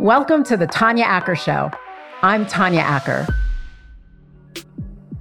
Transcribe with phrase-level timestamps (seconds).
[0.00, 1.70] Welcome to the Tanya Acker Show.
[2.22, 3.26] I'm Tanya Acker.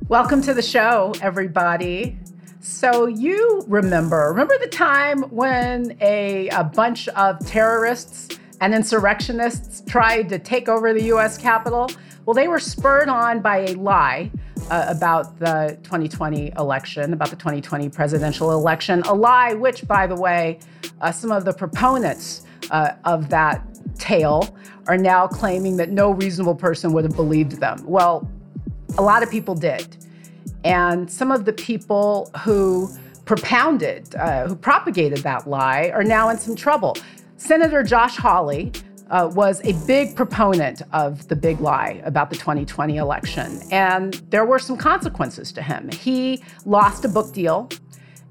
[0.08, 2.17] Welcome to the show, everybody.
[2.62, 8.30] So, you remember, remember the time when a, a bunch of terrorists
[8.62, 11.92] and insurrectionists tried to take over the US Capitol?
[12.26, 14.32] Well, they were spurred on by a lie
[14.70, 20.16] uh, about the 2020 election, about the 2020 presidential election, a lie which, by the
[20.16, 20.60] way,
[21.02, 24.55] uh, some of the proponents uh, of that tale
[24.88, 27.84] are now claiming that no reasonable person would have believed them.
[27.86, 28.30] Well,
[28.98, 29.98] a lot of people did.
[30.64, 32.90] And some of the people who
[33.26, 36.98] propounded, uh, who propagated that lie, are now in some trouble.
[37.38, 38.72] Senator Josh Hawley
[39.09, 43.59] uh, was a big proponent of the big lie about the 2020 election.
[43.72, 45.89] And there were some consequences to him.
[45.92, 47.70] He lost a book deal,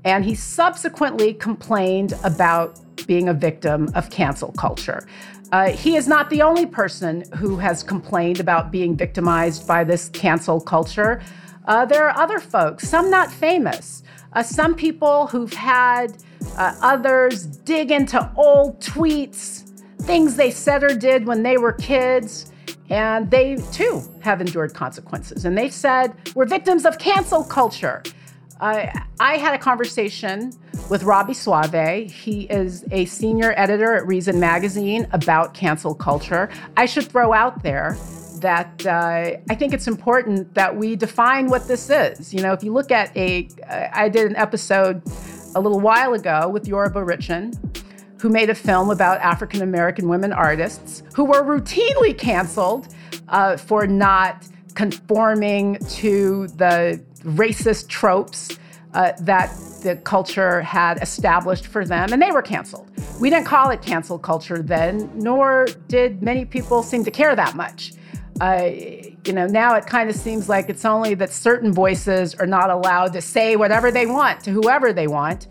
[0.04, 5.06] and he subsequently complained about being a victim of cancel culture.
[5.52, 10.08] Uh, he is not the only person who has complained about being victimized by this
[10.10, 11.20] cancel culture.
[11.66, 16.16] Uh, there are other folks, some not famous, uh, some people who've had
[16.56, 19.68] uh, others dig into old tweets,
[20.02, 22.52] things they said or did when they were kids,
[22.88, 25.44] and they too have endured consequences.
[25.44, 28.02] And they've said, We're victims of cancel culture.
[28.60, 30.52] I, I had a conversation
[30.90, 32.10] with Robby Soave.
[32.10, 36.50] He is a senior editor at Reason Magazine about cancel culture.
[36.76, 37.96] I should throw out there
[38.40, 42.34] that uh, I think it's important that we define what this is.
[42.34, 43.48] You know, if you look at a,
[43.92, 45.02] I did an episode
[45.54, 47.54] a little while ago with Yoruba Richen,
[48.20, 52.88] who made a film about African American women artists who were routinely canceled
[53.28, 58.58] uh, for not conforming to the racist tropes
[58.94, 62.90] uh, that the culture had established for them, and they were canceled.
[63.20, 67.54] We didn't call it cancel culture then, nor did many people seem to care that
[67.54, 67.92] much.
[68.40, 68.70] Uh,
[69.26, 72.70] you know, now it kind of seems like it's only that certain voices are not
[72.70, 75.46] allowed to say whatever they want to whoever they want,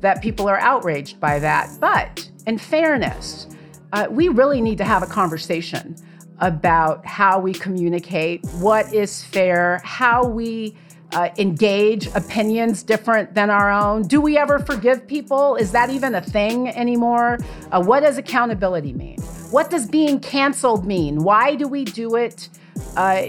[0.00, 1.70] that people are outraged by that.
[1.80, 3.48] But in fairness,
[3.92, 5.96] uh, we really need to have a conversation
[6.40, 10.76] about how we communicate, what is fair, how we
[11.12, 14.02] uh, engage opinions different than our own?
[14.02, 15.56] Do we ever forgive people?
[15.56, 17.38] Is that even a thing anymore?
[17.70, 19.20] Uh, what does accountability mean?
[19.50, 21.22] What does being canceled mean?
[21.22, 22.48] Why do we do it?
[22.96, 23.28] Uh,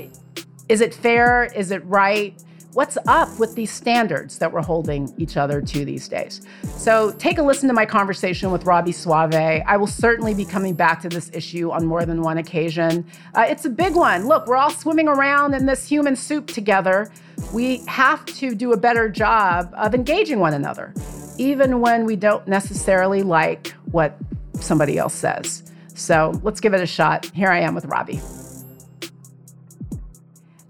[0.67, 1.45] is it fair?
[1.45, 2.41] Is it right?
[2.73, 6.41] What's up with these standards that we're holding each other to these days?
[6.75, 9.33] So take a listen to my conversation with Robby Soave.
[9.33, 13.05] I will certainly be coming back to this issue on more than one occasion.
[13.33, 14.27] Uh, it's a big one.
[14.27, 17.09] Look, we're all swimming around in this human soup together
[17.53, 20.93] we have to do a better job of engaging one another,
[21.37, 24.17] even when we don't necessarily like what
[24.59, 25.63] somebody else says.
[25.93, 27.25] So let's give it a shot.
[27.27, 28.19] Here I am with Robby.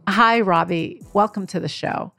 [0.07, 1.01] Hi, Robby.
[1.13, 2.13] Welcome to the show.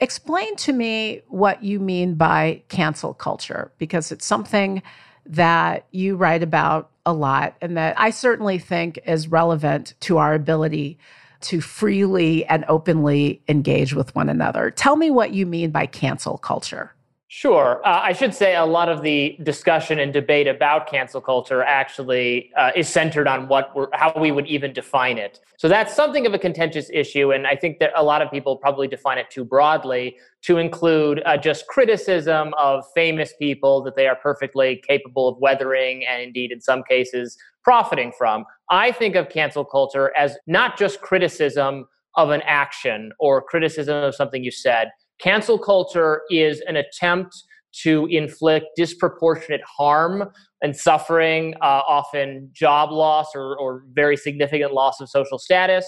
[0.00, 4.82] Explain to me what you mean by cancel culture, because it's something
[5.26, 10.34] that you write about a lot and that I certainly think is relevant to our
[10.34, 10.98] ability
[11.40, 14.70] to freely and openly engage with one another.
[14.70, 16.94] Tell me what you mean by cancel culture.
[17.30, 17.82] Sure.
[17.84, 22.50] Uh, I should say a lot of the discussion and debate about cancel culture actually
[22.56, 25.38] uh, is centered on what we're, how we would even define it.
[25.58, 28.56] So that's something of a contentious issue, and I think that a lot of people
[28.56, 34.06] probably define it too broadly to include uh, just criticism of famous people that they
[34.06, 38.46] are perfectly capable of weathering, and indeed, in some cases, profiting from.
[38.70, 41.86] I think of cancel culture as not just criticism
[42.16, 47.34] of an action or criticism of something you said Cancel culture is an attempt
[47.82, 50.30] to inflict disproportionate harm
[50.62, 55.86] and suffering, uh, often job loss or, or very significant loss of social status,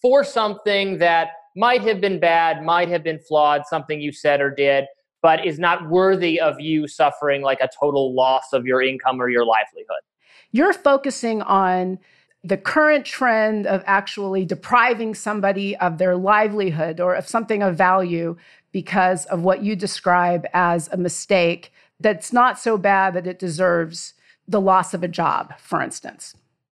[0.00, 4.50] for something that might have been bad, might have been flawed, something you said or
[4.50, 4.84] did,
[5.22, 9.28] but is not worthy of you suffering like a total loss of your income or
[9.28, 10.02] your livelihood.
[10.52, 11.98] You're focusing on
[12.44, 18.36] the current trend of actually depriving somebody of their livelihood or of something of value
[18.72, 24.14] because of what you describe as a mistake that's not so bad that it deserves
[24.46, 26.34] the loss of a job, for instance.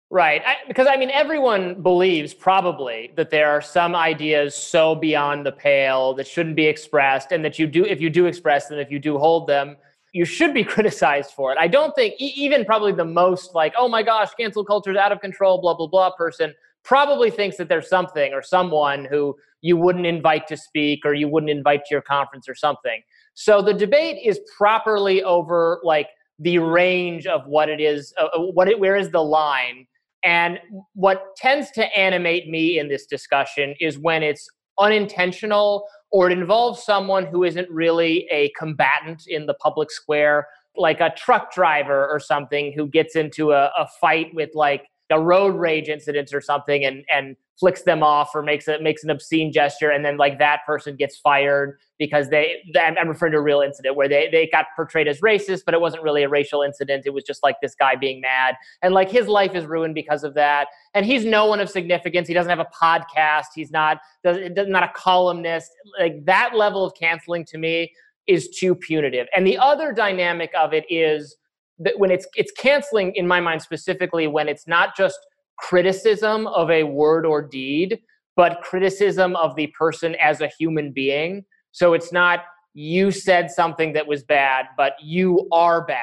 [0.10, 0.42] Right.
[0.44, 5.52] I, because I mean, everyone believes probably that there are some ideas so beyond the
[5.52, 8.92] pale that shouldn't be expressed, and that you do, if you do express them, if
[8.92, 9.78] you do hold them,
[10.14, 11.58] you should be criticized for it.
[11.60, 15.12] I don't think even probably the most like, oh my gosh, cancel culture is out
[15.12, 16.54] of control, blah, blah, blah person
[16.84, 21.28] probably thinks that there's something or someone who you wouldn't invite to speak or you
[21.28, 23.02] wouldn't invite to your conference or something.
[23.34, 26.08] So the debate is properly over like
[26.40, 29.86] the range of what it is, uh, uh, what it, where is the line
[30.24, 30.60] And
[30.94, 34.48] what tends to animate me in this discussion is when it's
[34.80, 41.00] unintentional or it involves someone who isn't really a combatant in the public square, like
[41.00, 45.56] a truck driver or something who gets into a, a fight with like a road
[45.56, 49.52] rage incident or something and and flicks them off or makes it makes an obscene
[49.52, 53.62] gesture and then like that person gets fired because they i'm referring to a real
[53.62, 57.04] incident where they they got portrayed as racist but it wasn't really a racial incident.
[57.06, 58.56] It was just like this guy being mad.
[58.82, 60.68] And like his life is ruined because of that.
[60.94, 62.28] And he's no one of significance.
[62.28, 63.48] He doesn't have a podcast.
[63.56, 65.72] He's not not a columnist.
[66.00, 67.92] Like that level of canceling to me
[68.28, 69.28] is too punitive.
[69.36, 71.36] And the other dynamic of it is
[71.80, 75.20] that when it's it's canceling in my mind specifically when it's not just
[75.60, 78.00] criticism of a word or deed
[78.36, 81.44] but criticism of the person as a human being.
[81.74, 86.00] So it's not you said something that was bad but you are bad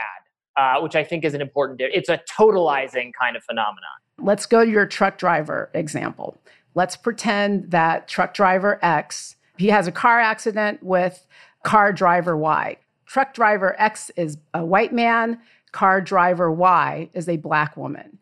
[0.56, 3.96] uh, which i think is an important it's a totalizing kind of phenomenon.
[4.18, 6.38] Let's go to your truck driver example.
[6.74, 11.26] Let's pretend that truck driver x he has a car accident with
[11.62, 12.76] car driver y.
[13.06, 15.38] Truck driver x is a white man
[15.76, 18.18] car driver Y is a black woman.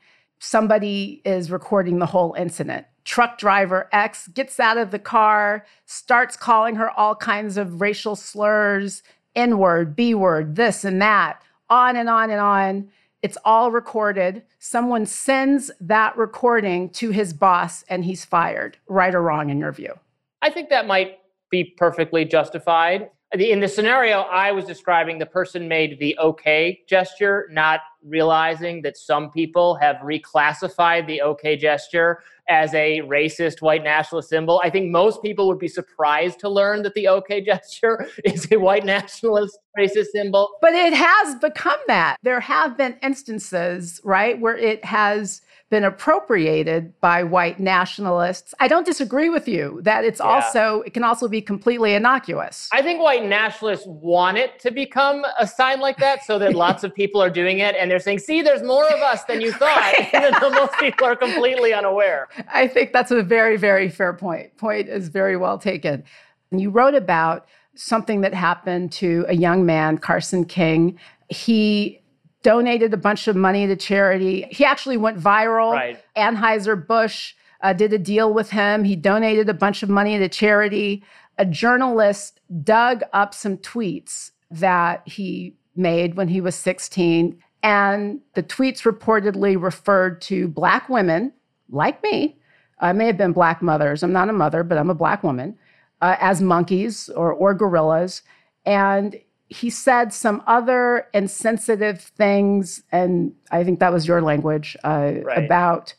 [0.46, 2.87] Somebody is recording the whole incident.
[3.06, 8.14] Truck driver X gets out of the car, starts calling her all kinds of racial
[8.14, 9.02] slurs,
[9.35, 12.91] N word, B word, this and that, on and on and on.
[13.23, 14.43] It's all recorded.
[14.58, 19.73] Someone sends that recording to his boss and he's fired, right or wrong in your
[19.73, 19.94] view?
[20.43, 23.08] I think that might be perfectly justified
[23.41, 28.96] in the scenario I was describing, the person made the okay gesture, not realizing that
[28.96, 34.60] some people have reclassified the okay gesture as a racist white nationalist symbol.
[34.62, 38.56] I think most people would be surprised to learn that the okay gesture is a
[38.58, 40.50] white nationalist racist symbol.
[40.60, 42.18] But it has become that.
[42.22, 45.40] There have been instances, right, where it has
[45.74, 48.54] been appropriated by white nationalists.
[48.60, 50.26] I don't disagree with you that it's yeah.
[50.26, 52.68] also it can also be completely innocuous.
[52.72, 56.84] I think white nationalists want it to become a sign like that so that lots
[56.84, 59.50] of people are doing it and they're saying, "See, there's more of us than you
[59.50, 62.28] thought." and most people are completely unaware.
[62.52, 64.56] I think that's a very very fair point.
[64.56, 66.04] Point is very well taken.
[66.52, 71.00] And you wrote about something that happened to a young man, Carson King.
[71.30, 72.00] He
[72.44, 74.46] donated a bunch of money to charity.
[74.50, 75.73] He actually went viral.
[75.73, 76.05] Right.
[76.17, 77.32] Anheuser-Busch
[77.62, 78.85] uh, did a deal with him.
[78.85, 81.02] He donated a bunch of money to charity.
[81.38, 87.43] A journalist dug up some tweets that he made when he was 16.
[87.62, 91.32] And the tweets reportedly referred to Black women,
[91.70, 92.38] like me.
[92.79, 94.02] I may have been Black mothers.
[94.02, 95.56] I'm not a mother, but I'm a Black woman,
[96.02, 98.20] uh, as monkeys or, or gorillas.
[98.67, 99.19] And
[99.49, 105.44] he said some other insensitive things, and I think that was your language uh, right.
[105.44, 105.94] about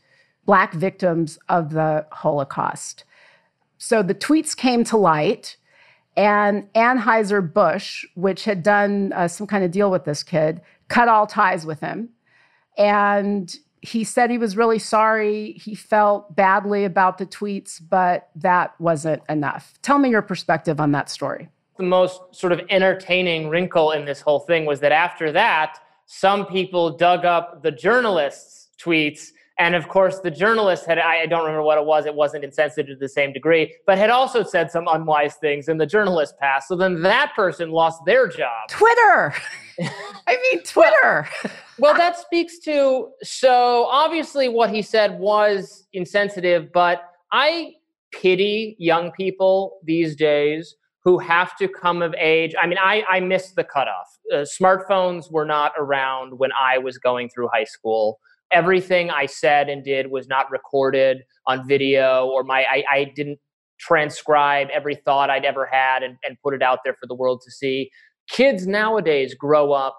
[0.45, 3.03] Black victims of the Holocaust.
[3.77, 5.57] So the tweets came to light,
[6.17, 11.27] and Anheuser-Busch, which had done uh, some kind of deal with this kid, cut all
[11.27, 12.09] ties with him.
[12.77, 15.53] And he said he was really sorry.
[15.53, 19.73] He felt badly about the tweets, but that wasn't enough.
[19.81, 24.21] Tell me your perspective on that story the most sort of entertaining wrinkle in this
[24.21, 29.29] whole thing was that after that, some people dug up the journalist's tweets.
[29.57, 32.87] And of course, the journalist had, I don't remember what it was, it wasn't insensitive
[32.87, 36.67] to the same degree, but had also said some unwise things, and the journalist passed.
[36.67, 38.67] So then that person lost their job.
[38.69, 39.33] Twitter!
[40.27, 41.27] I mean, Twitter.
[41.43, 47.75] well, well, that speaks to, so obviously what he said was insensitive, but I
[48.11, 50.75] pity young people these days
[51.05, 52.53] who have to come of age.
[52.59, 54.07] I mean, I, I missed the cutoff.
[54.33, 58.19] Uh, smartphones were not around when I was going through high school.
[58.51, 63.39] Everything I said and did was not recorded on video, or my I, I didn't
[63.79, 67.41] transcribe every thought I'd ever had and, and put it out there for the world
[67.45, 67.91] to see.
[68.29, 69.97] Kids nowadays grow up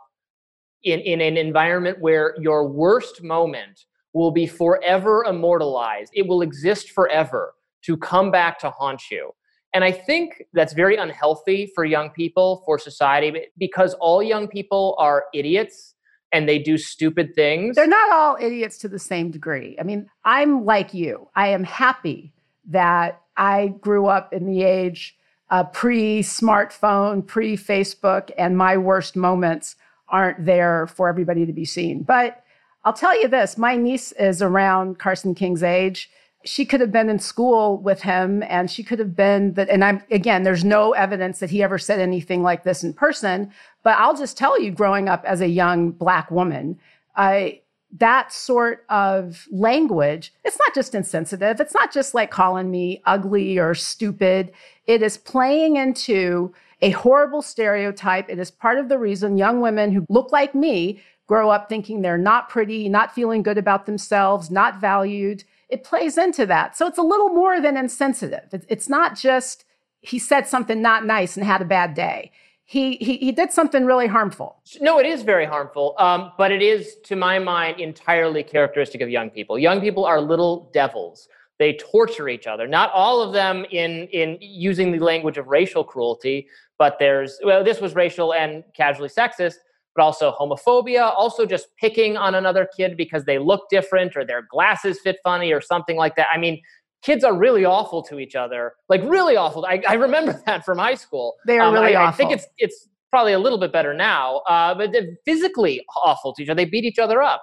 [0.83, 6.11] in, in an environment where your worst moment will be forever immortalized.
[6.15, 7.53] It will exist forever
[7.85, 9.31] to come back to haunt you.
[9.77, 14.95] And I think that's very unhealthy for young people, for society, because all young people
[14.97, 15.95] are idiots
[16.33, 17.77] and they do stupid things.
[17.77, 19.77] They're not all idiots to the same degree.
[19.79, 21.29] I mean, I'm like you.
[21.37, 22.33] I am happy
[22.71, 25.15] that I grew up in the age
[25.51, 29.77] uh, pre smartphone, pre Facebook, and my worst moments
[30.09, 32.03] aren't there for everybody to be seen.
[32.03, 32.43] But
[32.87, 36.09] I'll tell you this my niece is around Carson King's age
[36.47, 39.85] she could have been in school with him and she could have been that and
[39.85, 43.51] i'm again there's no evidence that he ever said anything like this in person
[43.83, 46.79] but i'll just tell you growing up as a young black woman
[47.17, 47.61] i
[47.99, 51.61] that sort of language, it's not just insensitive.
[51.61, 54.53] It's not just like calling me ugly or stupid.
[54.87, 58.29] It is playing into a horrible stereotype.
[58.29, 62.03] It is part of the reason young women who look like me grow up thinking
[62.03, 65.45] they're not pretty, not feeling good about themselves, not valued.
[65.69, 66.77] It plays into that.
[66.77, 68.49] So it's a little more than insensitive.
[68.69, 69.65] It's not just
[70.01, 72.31] he said something not nice and had a bad day.
[72.65, 74.57] He, he, he did something really harmful.
[74.81, 79.09] No, it is very harmful, um, but it is, to my mind, entirely characteristic of
[79.09, 79.57] young people.
[79.59, 81.29] Young people are little devils.
[81.59, 82.67] They torture each other.
[82.67, 87.65] Not all of them in in using the language of racial cruelty, but there's well,
[87.65, 89.55] this was racial and casually sexist,
[89.97, 94.43] but also homophobia, also just picking on another kid because they look different or their
[94.51, 96.29] glasses fit funny or something like that.
[96.33, 96.61] I mean,
[97.03, 99.65] kids are really awful to each other, like really awful.
[99.65, 101.35] I, I remember that from high school.
[101.47, 102.15] They are um, really I, awful.
[102.15, 106.35] I think it's it's probably a little bit better now, uh, but they're physically awful
[106.35, 106.57] to each other.
[106.57, 107.43] They beat each other up.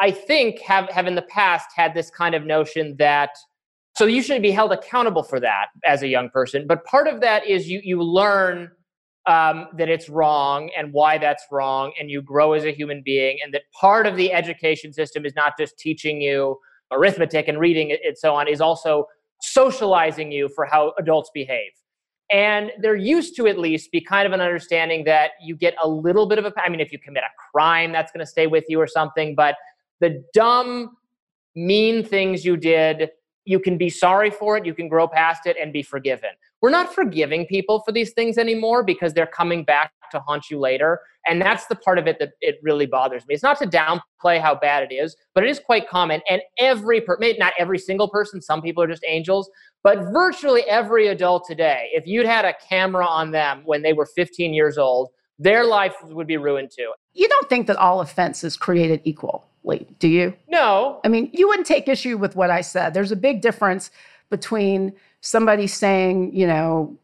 [0.00, 3.30] I think have have in the past had this kind of notion that
[3.96, 6.66] so you should be held accountable for that as a young person.
[6.68, 8.70] But part of that is you you learn
[9.28, 13.38] um, that it's wrong and why that's wrong, and you grow as a human being,
[13.44, 16.58] and that part of the education system is not just teaching you
[16.90, 19.04] arithmetic and reading and so on, is also
[19.42, 21.70] socializing you for how adults behave.
[22.30, 25.88] And there used to at least be kind of an understanding that you get a
[25.88, 28.46] little bit of a, I mean, if you commit a crime, that's going to stay
[28.46, 29.56] with you or something, but
[30.00, 30.96] the dumb,
[31.54, 33.10] mean things you did,
[33.44, 36.30] you can be sorry for it, you can grow past it and be forgiven.
[36.60, 40.58] We're not forgiving people for these things anymore because they're coming back to haunt you
[40.58, 41.00] later.
[41.28, 43.34] And that's the part of it that it really bothers me.
[43.34, 46.20] It's not to downplay how bad it is, but it is quite common.
[46.28, 49.50] And every, per- not every single person, some people are just angels,
[49.82, 54.06] but virtually every adult today, if you'd had a camera on them when they were
[54.06, 56.92] 15 years old, their life would be ruined too.
[57.12, 60.34] You don't think that all offense is created equally, do you?
[60.48, 61.00] No.
[61.04, 62.94] I mean, you wouldn't take issue with what I said.
[62.94, 63.90] There's a big difference
[64.30, 66.96] between somebody saying, you know,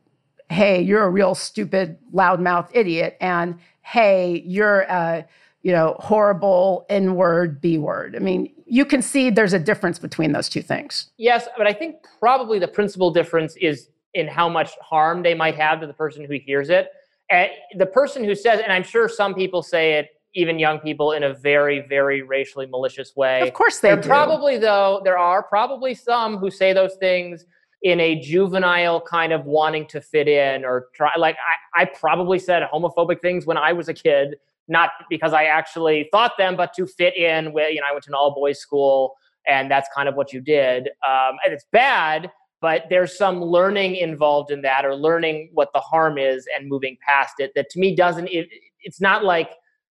[0.51, 5.27] hey, you're a real stupid, loudmouth idiot, and hey, you're a,
[5.63, 8.15] you know, horrible N word, B word.
[8.15, 11.11] I mean, you can see there's a difference between those two things.
[11.17, 15.57] Yes, but I think probably the principal difference is in how much harm they might
[15.57, 16.89] have to the person who hears it.
[17.31, 21.13] And the person who says, and I'm sure some people say it, even young people,
[21.13, 23.41] in a very, very racially malicious way.
[23.41, 24.09] Of course they there do.
[24.09, 27.47] Probably, though, there are probably some who say those things
[27.83, 31.37] in a juvenile kind of wanting to fit in or try like
[31.77, 34.37] I, I probably said homophobic things when I was a kid,
[34.69, 38.05] not because I actually thought them, but to fit in with, you know, I went
[38.05, 39.15] to an all boys school
[39.47, 40.89] and that's kind of what you did.
[41.07, 42.31] Um, and it's bad,
[42.63, 46.97] but there's some learning involved in that or learning what the harm is and moving
[47.07, 48.49] past it that to me doesn't, it,
[48.81, 49.51] it's not like,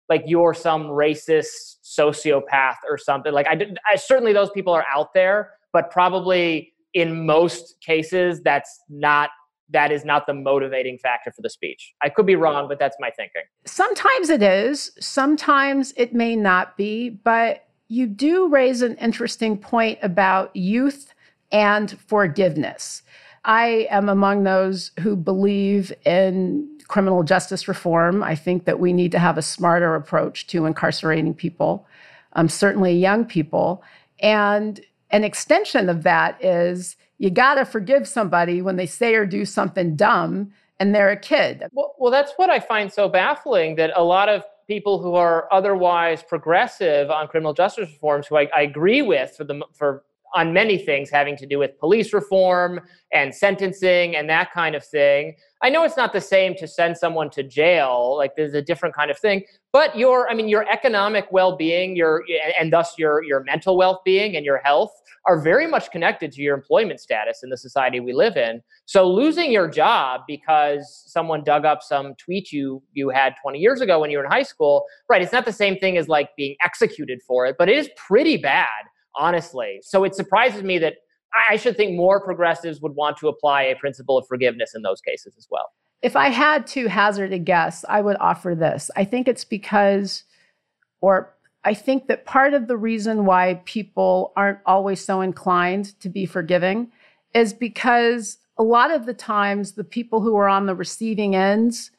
[0.09, 3.33] like you're some racist sociopath or something.
[3.33, 8.81] Like I, I certainly those people are out there, but probably in most cases that's
[8.89, 9.29] not
[9.69, 11.93] that is not the motivating factor for the speech.
[12.03, 13.41] I could be wrong, but that's my thinking.
[13.65, 19.97] Sometimes it is, sometimes it may not be, but you do raise an interesting point
[20.03, 21.13] about youth
[21.51, 23.01] and forgiveness.
[23.45, 28.23] I am among those who believe in criminal justice reform.
[28.23, 31.87] I think that we need to have a smarter approach to incarcerating people,
[32.33, 33.83] um, certainly young people.
[34.19, 34.79] And
[35.11, 39.45] an extension of that is you got to forgive somebody when they say or do
[39.45, 41.63] something dumb and they're a kid.
[41.71, 45.47] Well, well, that's what I find so baffling that a lot of people who are
[45.53, 50.03] otherwise progressive on criminal justice reforms, who I, I agree with for the for
[50.33, 52.81] on many things having to do with police reform
[53.13, 55.35] and sentencing and that kind of thing.
[55.61, 58.95] I know it's not the same to send someone to jail, like there's a different
[58.95, 62.23] kind of thing, but your I mean your economic well-being, your
[62.59, 64.91] and thus your your mental well-being and your health
[65.27, 68.61] are very much connected to your employment status in the society we live in.
[68.85, 73.81] So losing your job because someone dug up some tweet you you had 20 years
[73.81, 76.29] ago when you were in high school, right, it's not the same thing as like
[76.35, 78.85] being executed for it, but it is pretty bad
[79.17, 79.79] honestly.
[79.83, 80.95] So it surprises me that
[81.49, 85.01] I should think more progressives would want to apply a principle of forgiveness in those
[85.01, 85.69] cases as well.
[86.01, 88.91] If I had to hazard a guess, I would offer this.
[88.95, 90.23] I think it's because,
[91.01, 96.09] or I think that part of the reason why people aren't always so inclined to
[96.09, 96.91] be forgiving
[97.33, 101.91] is because a lot of the times the people who are on the receiving ends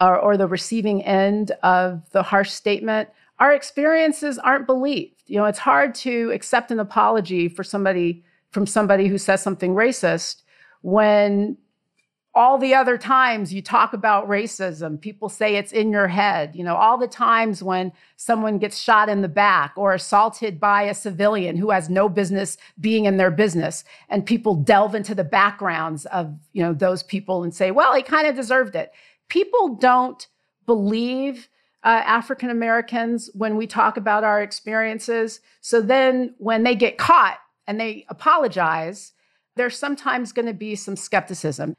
[0.00, 3.08] or, or the receiving end of the harsh statement
[3.42, 5.21] our experiences aren't believed.
[5.32, 9.74] You know, it's hard to accept an apology for somebody from somebody who says something
[9.74, 10.42] racist
[10.82, 11.56] when
[12.34, 16.54] all the other times you talk about racism, people say it's in your head.
[16.54, 20.82] You know, all the times when someone gets shot in the back or assaulted by
[20.82, 25.24] a civilian who has no business being in their business, and people delve into the
[25.24, 28.92] backgrounds of, you know, those people and say, well, he kind of deserved it.
[29.28, 30.28] People don't
[30.66, 31.48] believe
[31.84, 35.40] uh, African Americans when we talk about our experiences.
[35.60, 39.12] So then when they get caught and they apologize,
[39.56, 41.76] there's sometimes going to be some skepticism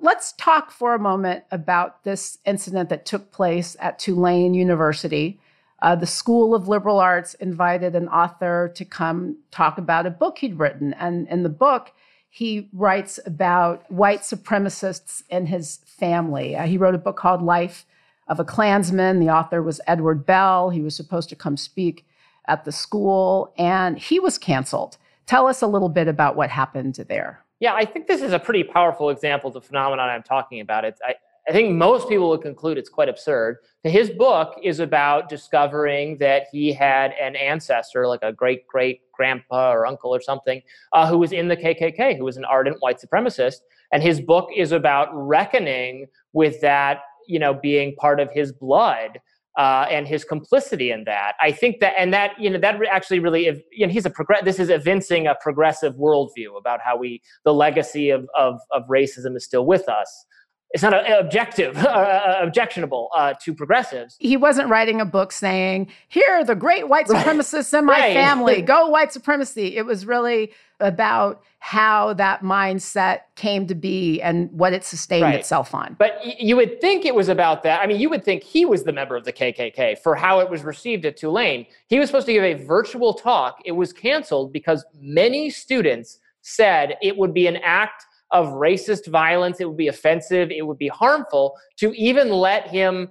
[0.00, 5.40] let's talk for a moment about this incident that took place at Tulane University.
[5.82, 10.38] Uh, the School of Liberal Arts invited an author to come talk about a book
[10.38, 10.94] he'd written.
[10.94, 11.92] And in the book,
[12.30, 16.56] he writes about white supremacists in his family.
[16.56, 17.86] Uh, he wrote a book called Life
[18.28, 19.20] of a Klansman.
[19.20, 20.70] The author was Edward Ball.
[20.70, 22.06] He was supposed to come speak
[22.48, 24.96] at the school, and he was canceled.
[25.26, 27.44] Tell us a little bit about what happened there.
[27.58, 30.84] Yeah, I think this is a pretty powerful example of the phenomenon I'm talking about.
[30.84, 31.14] It's, I,
[31.48, 33.58] I think most people would conclude it's quite absurd.
[33.84, 39.72] His book is about discovering that he had an ancestor, like a great great grandpa
[39.72, 40.60] or uncle or something,
[40.92, 43.60] uh, who was in the KKK, who was an ardent white supremacist.
[43.92, 49.20] And his book is about reckoning with that, you know, being part of his blood
[49.58, 51.32] uh, and his complicity in that.
[51.40, 54.44] I think that, and that, you know, that actually really, you know, he's a progress.
[54.44, 59.36] This is evincing a progressive worldview about how we, the legacy of of, of racism
[59.36, 60.26] is still with us
[60.70, 64.16] it's not a, objective, uh, uh, objectionable uh, to progressives.
[64.18, 67.78] He wasn't writing a book saying, "Here are the great white supremacists right.
[67.78, 68.14] in my right.
[68.14, 68.62] family.
[68.76, 74.72] Go white supremacy." It was really about how that mindset came to be and what
[74.72, 75.34] it sustained right.
[75.34, 75.96] itself on.
[75.98, 77.80] But y- you would think it was about that.
[77.80, 80.50] I mean, you would think he was the member of the KKK for how it
[80.50, 81.66] was received at Tulane.
[81.88, 83.58] He was supposed to give a virtual talk.
[83.64, 89.60] It was canceled because many students said it would be an act of racist violence.
[89.60, 90.50] It would be offensive.
[90.50, 93.08] It would be harmful to even let him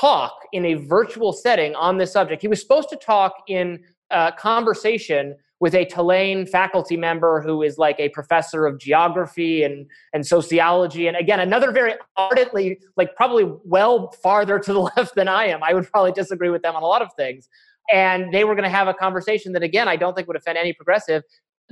[0.00, 2.42] talk in a virtual setting on this subject.
[2.42, 7.78] He was supposed to talk in a conversation with a Tulane faculty member who is
[7.78, 11.06] like a professor of geography and, and sociology.
[11.06, 15.62] And again, another very ardently, like probably well farther to the left than I am.
[15.62, 17.48] I would probably disagree with them on a lot of things.
[17.92, 20.58] And they were going to have a conversation that, again, I don't think would offend
[20.58, 21.22] any progressive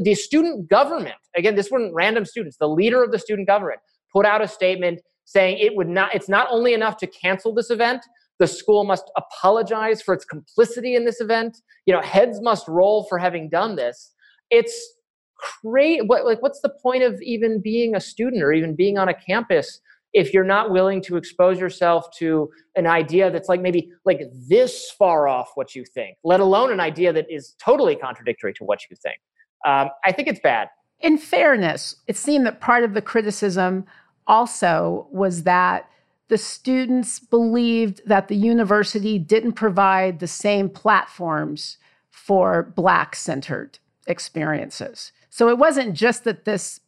[0.01, 3.81] the student government, again, this weren't random students, the leader of the student government
[4.13, 7.71] put out a statement saying it would not, it's not only enough to cancel this
[7.71, 8.03] event,
[8.41, 11.59] the school must apologize for its complicity in this event.
[11.87, 14.13] You know, heads must roll for having done this.
[14.51, 14.75] It's
[15.63, 16.01] crazy.
[16.03, 19.15] What, like, what's the point of even being a student or even being on a
[19.15, 19.81] campus
[20.13, 24.91] if you're not willing to expose yourself to an idea that's like maybe like this
[24.99, 28.81] far off what you think, let alone an idea that is totally contradictory to what
[28.91, 29.19] you think?
[29.67, 30.69] Um, I think it's bad.
[31.01, 33.87] In fairness, it seemed that part of the criticism
[34.27, 35.89] also was that
[36.29, 41.79] the students believed that the university didn't provide the same platforms
[42.11, 45.13] for Black centered experiences.
[45.31, 46.81] So it wasn't just that this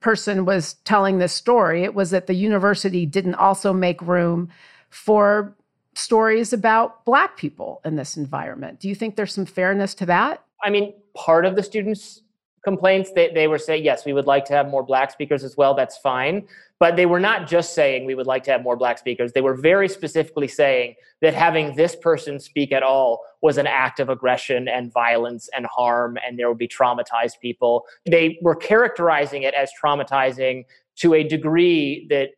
[0.00, 4.50] person was telling this story, it was that the university didn't also make room
[4.90, 5.56] for
[5.94, 8.80] stories about Black people in this environment.
[8.80, 10.44] Do you think there's some fairness to that?
[10.62, 12.22] I mean, part of the students'
[12.64, 15.56] complaints, they, they were saying, yes, we would like to have more black speakers as
[15.56, 15.74] well.
[15.74, 16.48] That's fine.
[16.80, 19.32] But they were not just saying we would like to have more black speakers.
[19.32, 24.00] They were very specifically saying that having this person speak at all was an act
[24.00, 27.84] of aggression and violence and harm, and there would be traumatized people.
[28.06, 30.64] They were characterizing it as traumatizing
[30.96, 32.30] to a degree that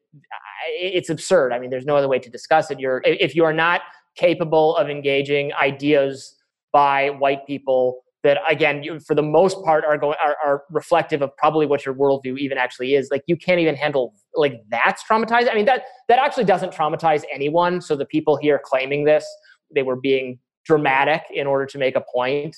[0.69, 1.53] it's absurd.
[1.53, 2.81] I mean, there's no other way to discuss it.
[2.81, 3.83] You're if you are not
[4.17, 6.35] capable of engaging ideas
[6.73, 11.23] by white people that again you, for the most part are going are, are, reflective
[11.23, 13.09] of probably what your worldview even actually is.
[13.11, 17.23] Like you can't even handle like that's traumatizing i mean that that actually doesn't traumatize
[17.33, 17.81] anyone.
[17.81, 19.25] So the people here claiming this
[19.75, 22.57] they were being dramatic in order to make a point.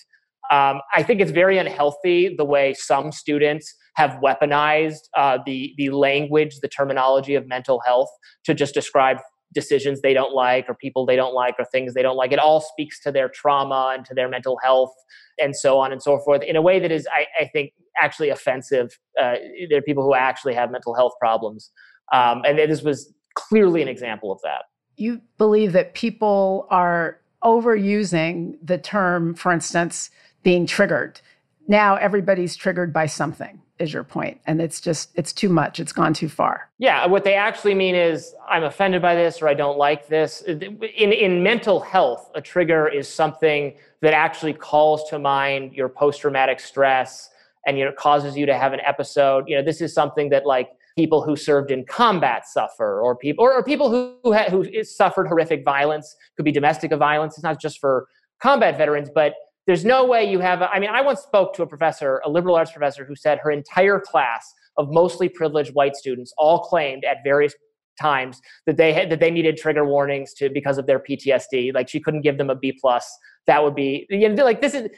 [0.51, 5.91] Um, i think it's very unhealthy the way some students have weaponized uh, the the
[5.91, 8.09] language the terminology of mental health
[8.45, 9.19] to just describe
[9.55, 12.33] decisions they don't like or people they don't like or things they don't like.
[12.33, 14.93] It all speaks to their trauma and to their mental health
[15.41, 18.29] and so on and so forth in a way that is, I, I think, actually
[18.29, 18.99] offensive.
[19.21, 19.35] Uh,
[19.69, 21.71] there are people who actually have mental health problems.
[22.13, 24.65] Um, and this was clearly an example of that.
[24.97, 30.11] You believe that people are overusing the term, for instance,
[30.43, 31.21] being triggered.
[31.69, 35.93] Now everybody's triggered by something is your point and it's just it's too much it's
[35.93, 39.55] gone too far yeah what they actually mean is i'm offended by this or i
[39.55, 45.09] don't like this uh, in in mental health a trigger is something that actually calls
[45.09, 47.31] to mind your post traumatic stress
[47.69, 50.45] and you know causes you to have an episode you know this is something that
[50.45, 54.51] like people who served in combat suffer, or people or, or people who who, ha-
[54.51, 56.17] who suffered horrific violence.
[56.37, 57.35] Could be domestic violence.
[57.35, 58.09] It's not just for
[58.41, 59.35] combat veterans, but
[59.69, 60.63] there's no way you have.
[60.63, 63.39] A, I mean, I once spoke to a professor, a liberal arts professor, who said
[63.43, 67.55] her entire class of mostly privileged white students all claimed at various
[68.01, 71.75] times that they had that they needed trigger warnings to because of their PTSD.
[71.75, 73.15] Like she couldn't give them a B plus.
[73.47, 74.89] That would be you know, like this is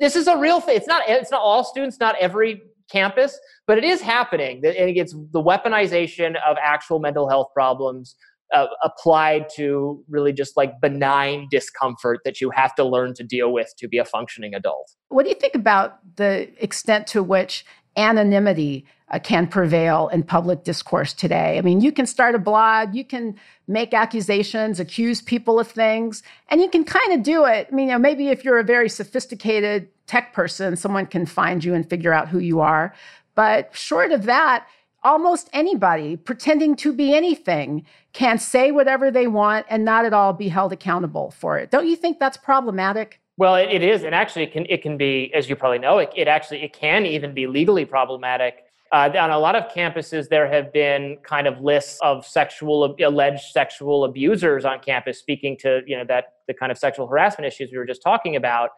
[0.00, 0.76] this is a real thing.
[0.76, 4.56] It's not it's not all students, not every campus, but it is happening.
[4.56, 8.16] And it's the weaponization of actual mental health problems
[8.54, 13.52] uh, applied to really just like benign discomfort that you have to learn to deal
[13.52, 14.94] with to be a functioning adult.
[15.08, 17.64] What do you think about the extent to which
[17.96, 21.58] anonymity uh, can prevail in public discourse today.
[21.58, 23.36] I mean, you can start a blog, you can
[23.68, 27.68] make accusations, accuse people of things, and you can kind of do it.
[27.70, 31.64] I mean, you know, maybe if you're a very sophisticated tech person, someone can find
[31.64, 32.94] you and figure out who you are.
[33.34, 34.66] But short of that,
[35.02, 40.32] almost anybody pretending to be anything can say whatever they want and not at all
[40.32, 41.70] be held accountable for it.
[41.70, 43.20] Don't you think that's problematic?
[43.36, 45.98] Well, it, it is, and actually, it can it can be, as you probably know,
[45.98, 50.28] it, it actually it can even be legally problematic uh, on a lot of campuses,
[50.28, 55.82] there have been kind of lists of sexual alleged sexual abusers on campus, speaking to
[55.86, 58.70] you know that the kind of sexual harassment issues we were just talking about.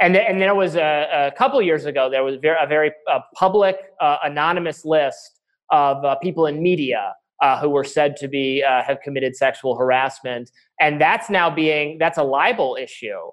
[0.00, 2.90] And, th- and there was a, a couple years ago, there was very, a very
[3.08, 5.33] uh, public, uh, anonymous list
[5.70, 9.76] of uh, people in media uh, who were said to be uh, have committed sexual
[9.76, 10.50] harassment,
[10.80, 13.30] and that's now being that's a libel issue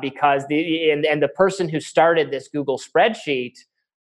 [0.00, 3.54] because the and, and the person who started this Google spreadsheet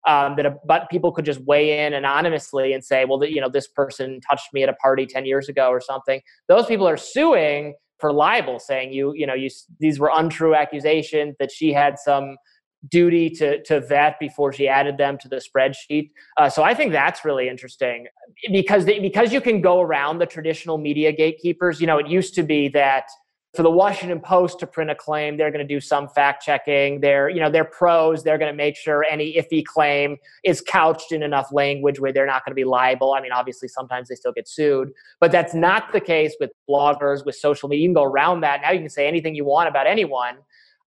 [0.06, 3.48] um, that a, but people could just weigh in anonymously and say, well, you know,
[3.48, 6.20] this person touched me at a party 10 years ago or something.
[6.48, 9.48] Those people are suing for libel, saying you, you know, you,
[9.80, 12.36] these were untrue accusations that she had some
[12.88, 16.10] duty to, to vet before she added them to the spreadsheet.
[16.36, 18.06] Uh, so I think that's really interesting
[18.50, 21.80] because, they, because you can go around the traditional media gatekeepers.
[21.80, 23.04] You know, it used to be that
[23.54, 27.00] for the Washington Post to print a claim, they're going to do some fact checking.
[27.00, 28.24] They're, you know, they're pros.
[28.24, 32.26] They're going to make sure any iffy claim is couched in enough language where they're
[32.26, 33.14] not going to be liable.
[33.14, 37.24] I mean, obviously, sometimes they still get sued, but that's not the case with bloggers,
[37.24, 37.82] with social media.
[37.82, 38.60] You can go around that.
[38.60, 40.38] Now you can say anything you want about anyone.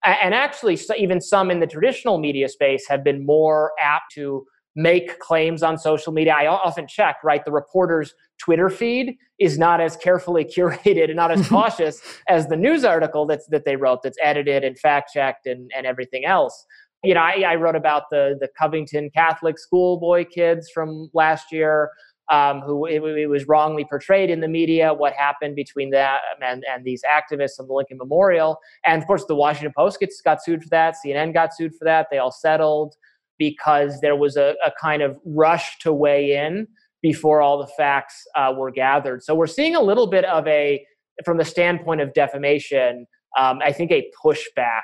[0.04, 5.18] And actually, even some in the traditional media space have been more apt to make
[5.18, 6.32] claims on social media.
[6.32, 7.44] I often check, right?
[7.44, 12.56] The reporter's Twitter feed is not as carefully curated and not as cautious as the
[12.56, 16.64] news article that's that they wrote that's edited and fact checked and, and everything else.
[17.02, 21.90] You know, I, I wrote about the the Covington Catholic schoolboy kids from last year.
[22.30, 26.62] Um, who it, it, was wrongly portrayed in the media, what happened between that and,
[26.70, 28.58] and these activists on the Lincoln Memorial.
[28.84, 31.86] And of course, the Washington Post gets, got sued for that, CNN got sued for
[31.86, 32.08] that.
[32.10, 32.96] They all settled
[33.38, 36.66] because there was a, a kind of rush to weigh in
[37.00, 39.22] before all the facts uh, were gathered.
[39.22, 40.84] So we're seeing a little bit of a,
[41.24, 43.06] from the standpoint of defamation,
[43.38, 44.82] um, I think a pushback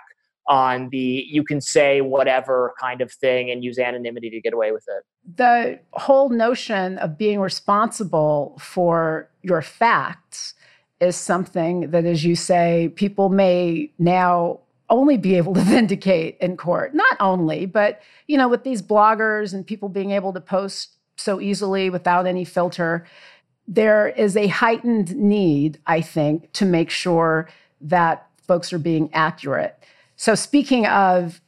[0.48, 4.72] on the you can say whatever kind of thing and use anonymity to get away
[4.72, 5.04] with it.
[5.36, 10.54] The whole notion of being responsible for your facts
[11.00, 16.56] is something that, as you say, people may now only be able to vindicate in
[16.56, 16.94] court.
[16.94, 21.40] Not only, but you know, with these bloggers and people being able to post so
[21.40, 23.06] easily without any filter,
[23.66, 27.48] there is a heightened need, I think, to make sure
[27.80, 29.82] that folks are being accurate.
[30.16, 31.40] So, speaking of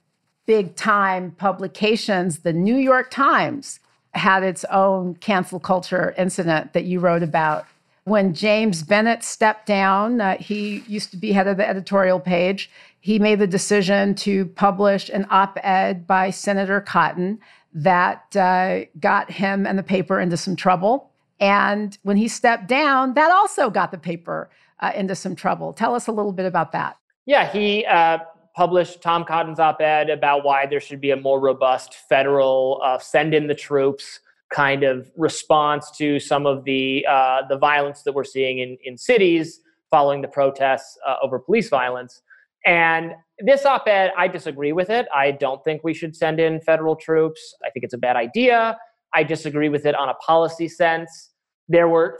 [0.46, 3.80] big time publications, the New York Times
[4.12, 7.66] had its own cancel culture incident that you wrote about.
[8.04, 12.70] When James Bennet stepped down, uh, he used to be head of the editorial page
[13.06, 17.38] he made the decision to publish an op ed by Senator Cotton
[17.72, 21.12] that uh, got him and the paper into some trouble.
[21.38, 24.50] And when he stepped down, that also got the paper
[24.80, 25.72] uh, into some trouble.
[25.72, 26.96] Tell us a little bit about that.
[27.26, 28.18] Yeah, he uh,
[28.56, 32.98] published Tom Cotton's op ed about why there should be a more robust federal uh,
[32.98, 38.14] send in the troops kind of response to some of the, uh, the violence that
[38.14, 42.22] we're seeing in, in cities following the protests uh, over police violence.
[42.64, 45.06] And this op ed, I disagree with it.
[45.14, 47.54] I don't think we should send in federal troops.
[47.64, 48.78] I think it's a bad idea.
[49.14, 51.30] I disagree with it on a policy sense.
[51.68, 52.18] There were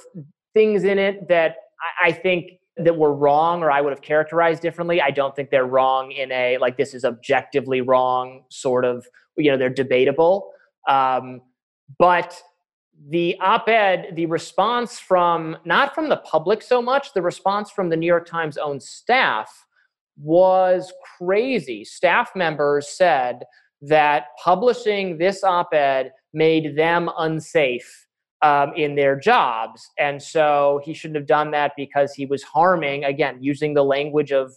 [0.53, 1.57] things in it that
[2.03, 5.01] I think that were wrong or I would have characterized differently.
[5.01, 9.51] I don't think they're wrong in a like this is objectively wrong sort of, you
[9.51, 10.51] know, they're debatable.
[10.89, 11.41] Um,
[11.99, 12.41] but
[13.09, 17.89] the op ed, the response from not from the public so much, the response from
[17.89, 19.67] the New York Times own staff
[20.19, 21.85] was crazy.
[21.85, 23.45] Staff members said
[23.83, 28.06] that publishing this op ed made them unsafe
[28.42, 29.90] um, in their jobs.
[29.99, 34.33] And so he shouldn't have done that because he was harming, again, using the language
[34.33, 34.53] of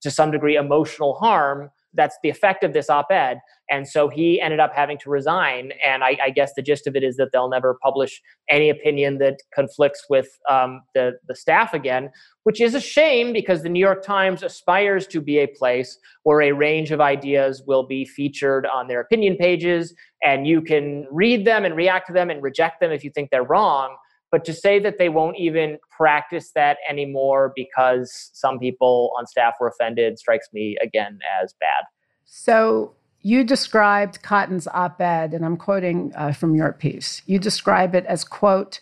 [0.00, 1.70] to some degree emotional harm.
[1.98, 3.40] That's the effect of this op ed.
[3.70, 5.72] And so he ended up having to resign.
[5.84, 9.18] And I, I, guess the gist of it is that they'll never publish any opinion
[9.18, 12.08] that conflicts with um, the, the staff again,
[12.44, 16.40] which is a shame because the New York Times aspires to be a place where
[16.40, 19.94] a range of ideas will be featured on their opinion pages.
[20.22, 23.30] And you can read them and react to them and reject them if you think
[23.30, 23.96] they're wrong.
[24.30, 29.54] But to say that they won't even practice that anymore because some people on staff
[29.58, 31.84] were offended strikes me again as bad.
[32.24, 37.22] So you described Cotton's op ed, and I'm quoting uh, from your piece.
[37.26, 38.80] You describe it as, quote,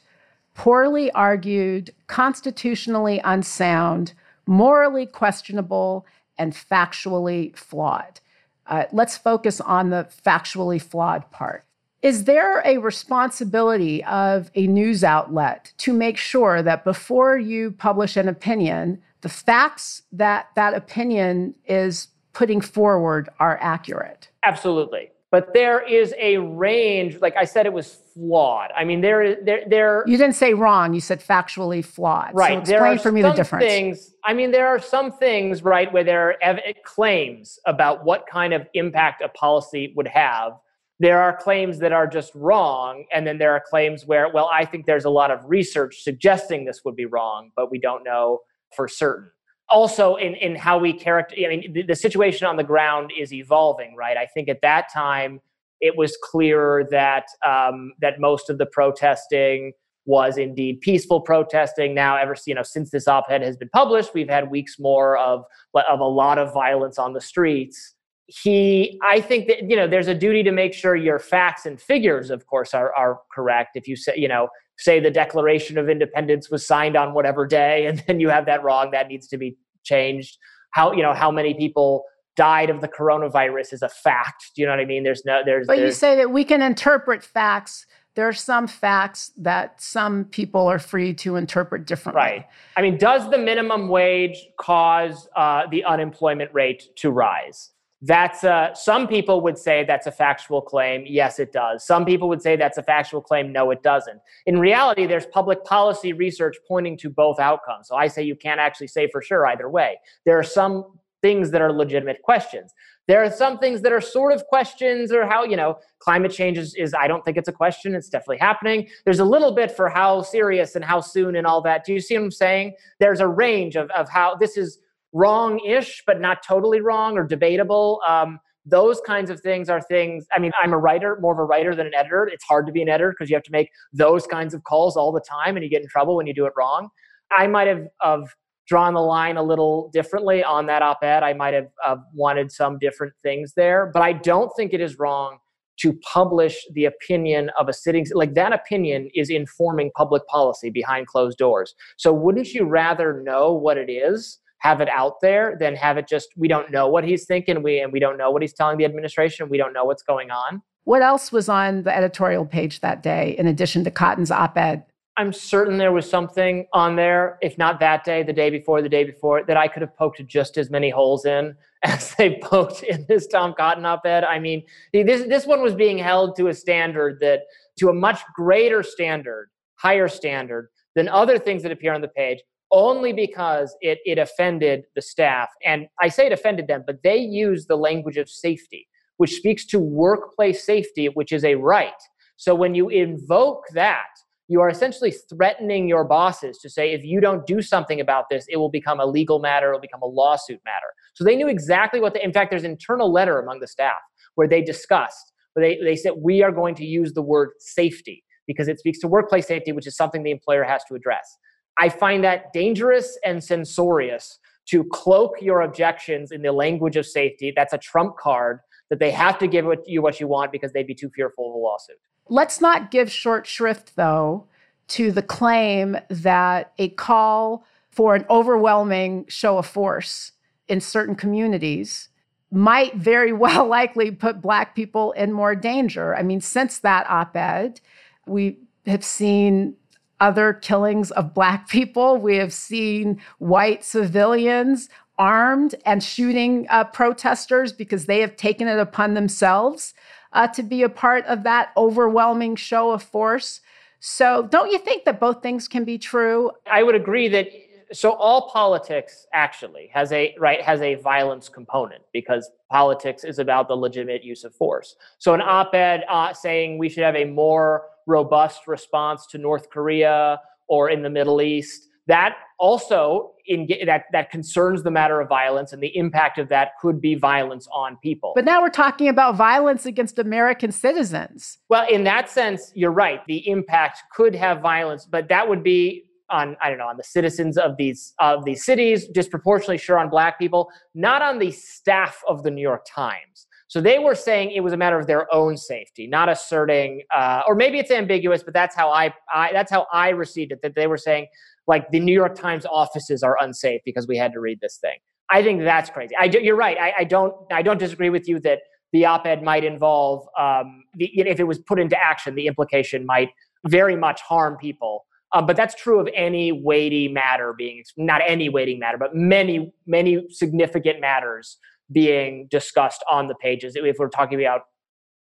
[0.54, 4.12] poorly argued, constitutionally unsound,
[4.46, 6.06] morally questionable,
[6.38, 8.20] and factually flawed.
[8.66, 11.64] Uh, let's focus on the factually flawed part.
[12.02, 18.16] Is there a responsibility of a news outlet to make sure that before you publish
[18.16, 24.28] an opinion, the facts that that opinion is putting forward are accurate.
[24.44, 25.10] Absolutely.
[25.30, 28.70] But there is a range, like I said, it was flawed.
[28.76, 30.04] I mean, there, there, there.
[30.06, 30.92] You didn't say wrong.
[30.92, 32.32] You said factually flawed.
[32.34, 32.64] Right.
[32.66, 33.64] So explain for me the difference.
[33.64, 38.26] Things, I mean, there are some things, right, where there are ev- claims about what
[38.30, 40.52] kind of impact a policy would have.
[40.98, 44.64] There are claims that are just wrong, and then there are claims where, well, I
[44.64, 48.40] think there's a lot of research suggesting this would be wrong, but we don't know
[48.74, 49.30] for certain.
[49.68, 53.32] Also in, in how we character i mean the, the, situation on the ground is
[53.32, 54.16] evolving right?
[54.16, 55.40] I think at that time
[55.80, 59.72] it was clear that um, that most of the protesting
[60.04, 61.94] was indeed peaceful protesting.
[61.94, 65.44] Now ever you know since this op-ed has been published we've had weeks more of
[65.74, 67.95] of a lot of violence on the streets
[68.28, 71.80] he i think that you know there's a duty to make sure your facts and
[71.80, 75.88] figures of course are are correct if you say you know say the Declaration of
[75.88, 79.38] Independence was signed on whatever day, and then you have that wrong, that needs to
[79.38, 80.38] be changed.
[80.70, 82.04] How you know how many people
[82.36, 84.50] died of the coronavirus is a fact.
[84.54, 85.02] Do you know what I mean?
[85.02, 85.66] There's no there's.
[85.66, 87.86] But there's, you say that we can interpret facts.
[88.14, 92.18] There are some facts that some people are free to interpret differently.
[92.18, 92.46] Right.
[92.74, 97.72] I mean, does the minimum wage cause uh, the unemployment rate to rise?
[98.02, 101.04] That's a, some people would say that's a factual claim.
[101.06, 101.86] Yes, it does.
[101.86, 103.52] Some people would say that's a factual claim.
[103.52, 104.20] No, it doesn't.
[104.44, 107.88] In reality, there's public policy research pointing to both outcomes.
[107.88, 109.98] So I say you can't actually say for sure either way.
[110.26, 112.74] There are some things that are legitimate questions.
[113.08, 116.58] There are some things that are sort of questions or how, you know, climate change
[116.58, 117.94] is, is I don't think it's a question.
[117.94, 118.88] It's definitely happening.
[119.04, 121.84] There's a little bit for how serious and how soon and all that.
[121.84, 122.74] Do you see what I'm saying?
[123.00, 124.78] There's a range of, of how this is
[125.16, 128.00] wrong-ish, but not totally wrong or debatable.
[128.06, 130.26] Um, those kinds of things are things.
[130.34, 132.28] I mean, I'm a writer, more of a writer than an editor.
[132.30, 134.96] It's hard to be an editor because you have to make those kinds of calls
[134.96, 136.88] all the time, and you get in trouble when you do it wrong.
[137.30, 138.24] I might have, have
[138.68, 141.22] drawn the line a little differently on that op-ed.
[141.22, 144.98] I might have uh, wanted some different things there, but I don't think it is
[144.98, 145.38] wrong
[145.78, 151.06] to publish the opinion of a sitting like that opinion is informing public policy behind
[151.06, 155.74] closed doors so wouldn't you rather know what it is have it out there than
[155.76, 158.42] have it just we don't know what he's thinking we and we don't know what
[158.42, 160.62] he's telling the administration we don't know what's going on.
[160.84, 164.84] What else was on the editorial page that day in addition to cotton's op-ed?
[165.18, 168.88] I'm certain there was something on there if not that day the day before the
[168.88, 172.82] day before that i could have poked just as many holes in as they poked
[172.82, 174.24] in this tom cotton op-ed.
[174.24, 177.42] I mean this, this one was being held to a standard that
[177.78, 182.40] to a much greater standard higher standard than other things that appear on the page
[182.72, 185.48] only because it, it offended the staff.
[185.64, 189.64] And I say it offended them, but they use the language of safety, which speaks
[189.66, 191.92] to workplace safety, which is a right.
[192.36, 194.06] So when you invoke that,
[194.48, 198.46] you are essentially threatening your bosses to say, if you don't do something about this,
[198.48, 200.86] it will become a legal matter, it will become a lawsuit matter.
[201.14, 203.98] So they knew exactly what they, in fact, there's an internal letter among the staff
[204.36, 208.22] where they discussed, where they, they said, we are going to use the word safety
[208.46, 211.38] because it speaks to workplace safety, which is something the employer has to address.
[211.78, 217.52] I find that dangerous and censorious to cloak your objections in the language of safety.
[217.54, 218.60] That's a trump card
[218.90, 221.54] that they have to give you what you want because they'd be too fearful of
[221.54, 221.96] a lawsuit.
[222.28, 224.46] Let's not give short shrift, though,
[224.88, 230.32] to the claim that a call for an overwhelming show of force
[230.68, 232.08] in certain communities
[232.50, 236.14] might very well likely put Black people in more danger.
[236.14, 237.80] I mean, since that op ed,
[238.26, 239.74] we have seen
[240.20, 242.16] other killings of Black people.
[242.18, 248.78] We have seen white civilians armed and shooting uh, protesters because they have taken it
[248.78, 249.94] upon themselves
[250.32, 253.60] uh, to be a part of that overwhelming show of force.
[253.98, 256.50] So, don't you think that both things can be true?
[256.70, 257.48] I would agree that
[257.92, 263.68] so all politics actually has a right has a violence component because politics is about
[263.68, 264.96] the legitimate use of force.
[265.18, 270.40] So an op-ed uh, saying we should have a more robust response to North Korea
[270.68, 275.72] or in the Middle East that also in, that that concerns the matter of violence
[275.72, 278.32] and the impact of that could be violence on people.
[278.34, 281.58] But now we're talking about violence against American citizens.
[281.68, 283.20] Well, in that sense, you're right.
[283.26, 287.04] The impact could have violence, but that would be on I don't know on the
[287.04, 292.22] citizens of these of these cities, disproportionately sure on black people, not on the staff
[292.28, 293.45] of the New York Times.
[293.68, 297.42] So they were saying it was a matter of their own safety, not asserting, uh,
[297.46, 300.60] or maybe it's ambiguous, but that's how I, I that's how I received it.
[300.62, 301.26] That they were saying
[301.66, 304.98] like the New York Times offices are unsafe because we had to read this thing.
[305.30, 306.14] I think that's crazy.
[306.18, 306.78] I do, you're right.
[306.78, 308.60] I, I don't I don't disagree with you that
[308.92, 313.30] the op-ed might involve um, the, if it was put into action, the implication might
[313.66, 315.06] very much harm people.
[315.32, 319.72] Um, but that's true of any weighty matter being not any weighty matter, but many
[319.86, 321.58] many significant matters
[321.92, 323.74] being discussed on the pages.
[323.76, 324.62] If we're talking about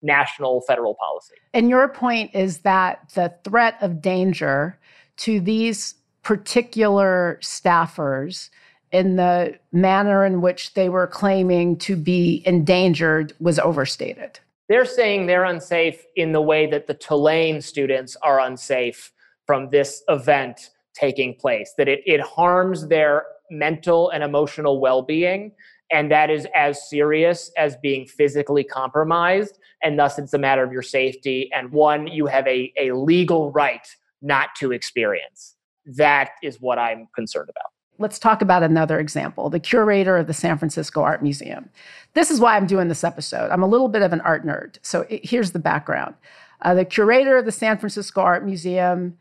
[0.02, 1.34] national federal policy.
[1.52, 4.78] And your point is that the threat of danger
[5.16, 8.50] to these particular staffers
[8.92, 14.38] in the manner in which they were claiming to be endangered was overstated.
[14.68, 19.12] They're saying they're unsafe in the way that the Tulane students are unsafe
[19.46, 25.52] from this event taking place, that it, it harms their mental and emotional well being.
[25.94, 29.60] And that is as serious as being physically compromised.
[29.80, 31.48] And thus, it's a matter of your safety.
[31.54, 33.86] And one, you have a, a legal right
[34.20, 35.54] not to experience.
[35.86, 37.70] That is what I'm concerned about.
[37.98, 41.70] Let's talk about another example the curator of the San Francisco Art Museum.
[42.14, 43.50] This is why I'm doing this episode.
[43.52, 44.78] I'm a little bit of an art nerd.
[44.82, 46.16] So it, here's the background.
[46.62, 49.16] Uh, the curator of the San Francisco Art Museum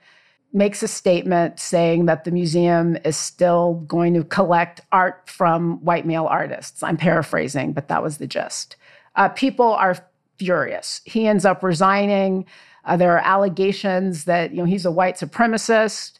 [0.53, 6.05] makes a statement saying that the museum is still going to collect art from white
[6.05, 6.83] male artists.
[6.83, 8.75] I'm paraphrasing, but that was the gist.
[9.15, 9.97] Uh, people are
[10.37, 11.01] furious.
[11.05, 12.45] He ends up resigning.
[12.85, 16.19] Uh, there are allegations that you know he's a white supremacist.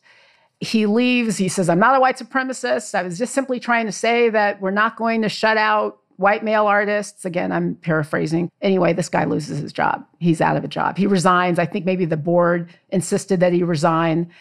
[0.60, 1.38] He leaves.
[1.38, 2.96] He says, "I'm not a white supremacist.
[2.96, 6.44] I was just simply trying to say that we're not going to shut out white
[6.44, 7.26] male artists.
[7.26, 8.50] Again, I'm paraphrasing.
[8.62, 10.08] Anyway, this guy loses his job.
[10.20, 10.98] He's out of a job.
[10.98, 11.60] He resigns.
[11.60, 14.32] I think maybe the board insisted that he resign.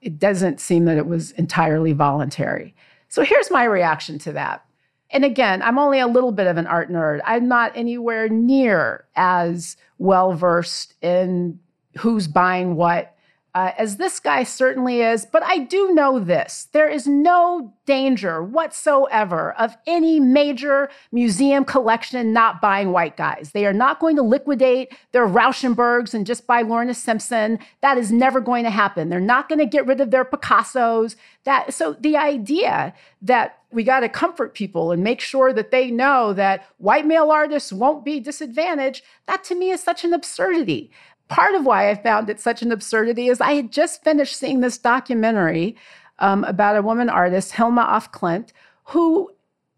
[0.00, 2.76] It doesn't seem that it was entirely voluntary.
[3.08, 4.64] So here's my reaction to that.
[5.10, 7.20] And again, I'm only a little bit of an art nerd.
[7.26, 11.58] I'm not anywhere near as well versed in
[11.98, 13.11] who's buying what
[13.54, 15.26] uh, as this guy certainly is.
[15.26, 22.32] But I do know this there is no danger whatsoever of any major museum collection
[22.32, 23.50] not buying white guys.
[23.52, 27.58] They are not going to liquidate their Rauschenbergs and just buy Lorna Simpson.
[27.80, 29.08] That is never going to happen.
[29.08, 31.16] They're not going to get rid of their Picassos.
[31.44, 35.90] That so the idea that we got to comfort people and make sure that they
[35.90, 39.02] know that white male artists won't be disadvantaged.
[39.26, 40.90] That to me is such an absurdity
[41.32, 44.60] part of why I found it such an absurdity is I had just finished seeing
[44.60, 45.76] this documentary
[46.18, 48.50] um, about a woman artist, Hilma af Klint,
[48.84, 49.30] who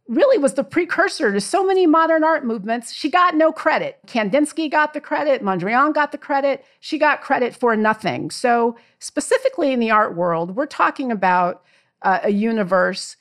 [0.09, 2.93] really was the precursor to so many modern art movements.
[2.93, 4.01] She got no credit.
[4.07, 6.65] Kandinsky got the credit, Mondrian got the credit.
[6.81, 8.33] She got credit for nothing.
[8.33, 11.63] So, specifically in the art world, we're talking about
[12.03, 13.17] uh, a universe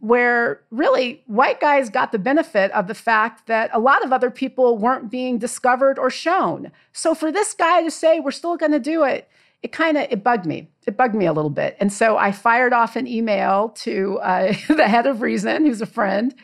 [0.00, 4.30] where really white guys got the benefit of the fact that a lot of other
[4.30, 6.70] people weren't being discovered or shown.
[6.92, 9.28] So for this guy to say we're still going to do it,
[9.62, 10.68] it kind of it bugged me.
[10.86, 14.54] It bugged me a little bit, and so I fired off an email to uh,
[14.68, 16.34] the head of Reason, who's a friend,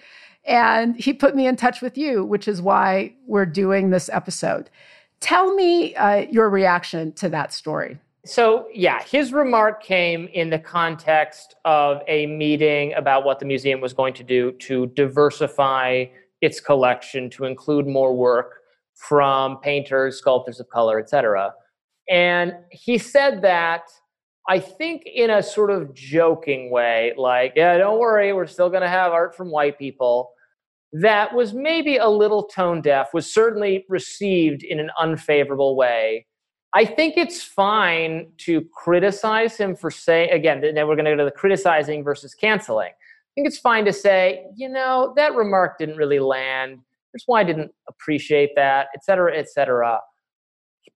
[0.45, 4.71] and he put me in touch with you, which is why we're doing this episode.
[5.21, 7.99] Tell me uh, your reaction to that story.
[8.29, 13.81] So, yeah, his remark came in the context of a meeting about what the museum
[13.81, 16.05] was going to do to diversify
[16.43, 18.57] its collection to include more work
[18.95, 21.55] from painters, sculptors of color, etc.
[22.11, 23.85] And he said that
[24.47, 28.83] I think in a sort of joking way, like, yeah, don't worry, we're still going
[28.83, 30.33] to have art from white people.
[30.93, 36.27] That was maybe a little tone deaf, was certainly received in an unfavorable way
[36.75, 41.17] I think it's fine to criticize him for saying, again, then we're going to go
[41.17, 42.91] to the criticizing versus canceling.
[42.91, 46.81] I think it's fine to say, you know, that remark didn't really land.
[47.13, 50.01] Here's why I didn't appreciate that, et cetera, et cetera.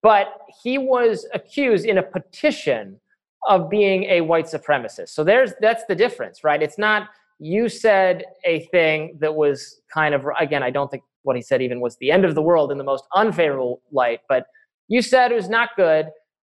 [0.02, 3.00] But he was accused in a petition
[3.48, 5.10] of being a white supremacist.
[5.10, 6.62] So there's that's the difference, right?
[6.62, 7.08] It's not
[7.38, 11.62] you said a thing that was kind of again, I don't think what he said
[11.62, 14.46] even was the end of the world in the most unfavorable light, but
[14.92, 16.06] you said it was not good.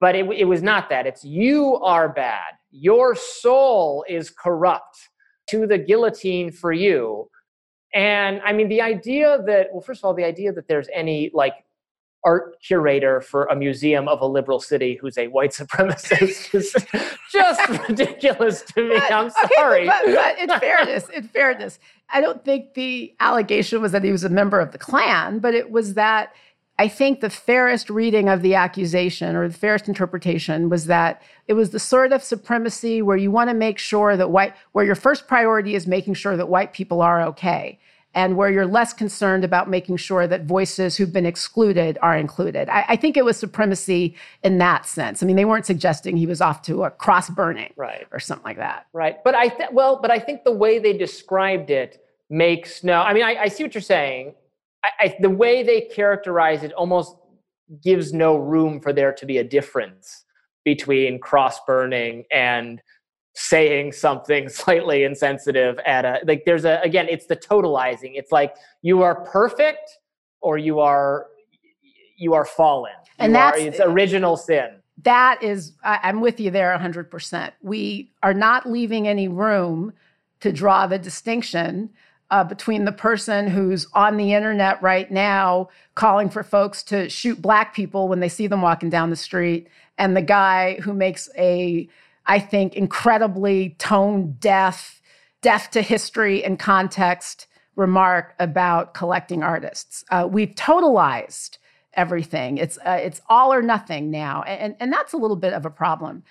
[0.01, 1.07] but it, it was not that.
[1.07, 2.51] It's you are bad.
[2.71, 4.97] Your soul is corrupt
[5.51, 7.29] to the guillotine for you.
[7.93, 11.31] And I mean, the idea that, well, first of all, the idea that there's any
[11.33, 11.53] like
[12.25, 16.75] art curator for a museum of a liberal city who's a white supremacist is
[17.31, 18.97] just ridiculous to me.
[18.99, 19.87] But, I'm sorry.
[19.87, 21.79] Okay, but, but in fairness, in fairness,
[22.09, 25.53] I don't think the allegation was that he was a member of the Klan, but
[25.53, 26.33] it was that
[26.77, 31.53] I think the fairest reading of the accusation or the fairest interpretation was that it
[31.53, 34.95] was the sort of supremacy where you want to make sure that white, where your
[34.95, 37.79] first priority is making sure that white people are okay
[38.15, 42.69] and where you're less concerned about making sure that voices who've been excluded are included.
[42.69, 45.21] I, I, think it was supremacy in that sense.
[45.21, 48.45] I mean, they weren't suggesting he was off to a cross burning, right, or something
[48.45, 49.21] like that, right.
[49.23, 53.01] But I th- well, but I think the way they described it makes no.
[53.01, 54.33] I mean, I, I see what you're saying.
[54.99, 57.15] I, the way they characterize it almost
[57.81, 60.25] gives no room for there to be a difference
[60.63, 62.81] between cross burning and
[63.33, 68.13] saying something slightly insensitive at a like there's a again it's the totalizing.
[68.15, 69.97] It's like you are perfect
[70.41, 71.27] or you are
[72.17, 72.93] you are fallen.
[73.19, 74.77] And you that's are, it's original sin.
[75.03, 79.93] That is I, i'm with you there 100% we are not leaving any room
[80.39, 81.89] to draw the distinction
[82.35, 87.41] uh, between the person who's on the internet right now calling for folks to shoot
[87.41, 89.67] black people when they see them walking down the street
[89.97, 91.87] and the guy who makes a
[92.25, 95.01] I think, incredibly tone deaf,
[95.41, 100.03] deaf to history and context remark about collecting artists.
[100.09, 101.57] Uh, we've totalized
[101.93, 102.57] everything.
[102.57, 105.69] It's uh, it's all or nothing now, and and that's a little bit of a
[105.69, 106.23] problem.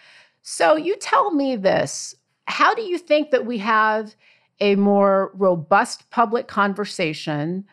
[0.43, 2.15] So you tell me this:
[2.47, 4.15] How do you think that we have
[4.61, 7.65] a more robust public conversation?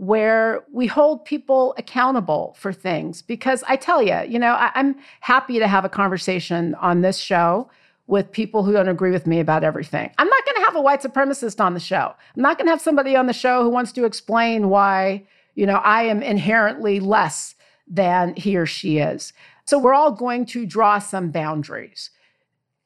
[0.00, 3.20] where we hold people accountable for things.
[3.20, 7.18] Because I tell you, you know, I, am happy to have a conversation on this
[7.18, 7.68] show
[8.06, 10.10] with people who don't agree with me about everything.
[10.16, 12.14] I'm not going to have a white supremacist on the show.
[12.34, 15.66] I'm not going to have somebody on the show who wants to explain why, you
[15.66, 17.54] know, I am inherently less
[17.86, 19.34] than he or she is.
[19.66, 22.08] So we're all going to draw some boundaries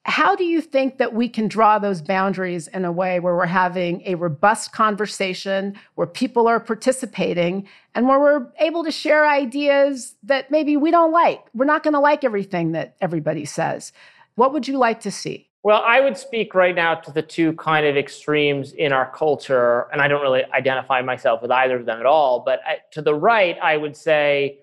[0.07, 3.47] how do you think that we can draw those boundaries in a way where we're
[3.47, 10.13] having a robust conversation, where people are participating, and where we're able to share ideas
[10.21, 11.43] that maybe we don't like?
[11.55, 13.91] We're not going to like everything that everybody says.
[14.35, 15.49] What would you like to see?
[15.63, 19.87] Well, I would speak right now to the two kind of extremes in our culture,
[19.91, 22.41] and I don't really identify myself with either of them at all.
[22.45, 22.59] But
[22.91, 24.59] to the right, I would say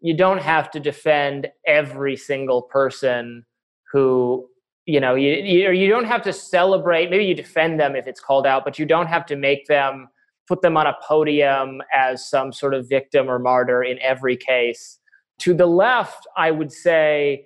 [0.00, 3.44] you don't have to defend every single person
[3.92, 4.48] who
[4.88, 8.20] you know you, you, you don't have to celebrate maybe you defend them if it's
[8.20, 10.08] called out but you don't have to make them
[10.48, 14.98] put them on a podium as some sort of victim or martyr in every case.
[15.40, 17.44] To the left i would say